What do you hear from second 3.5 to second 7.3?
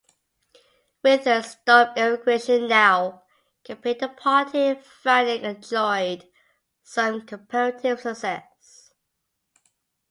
campaign the party finally enjoyed some